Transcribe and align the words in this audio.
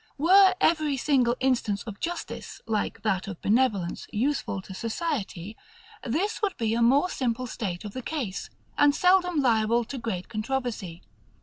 Were 0.17 0.55
every 0.59 0.97
single 0.97 1.35
instance 1.39 1.83
of 1.83 1.99
justice, 1.99 2.59
like 2.65 3.03
that 3.03 3.27
of 3.27 3.39
benevolence, 3.39 4.07
useful 4.11 4.59
to 4.63 4.73
society; 4.73 5.55
this 6.03 6.41
would 6.41 6.57
be 6.57 6.73
a 6.73 6.81
more 6.81 7.07
simple 7.07 7.45
state 7.45 7.85
of 7.85 7.93
the 7.93 8.01
case, 8.01 8.49
and 8.79 8.95
seldom 8.95 9.39
liable 9.39 9.83
to 9.85 9.99
great 9.99 10.27
controversy. 10.27 11.03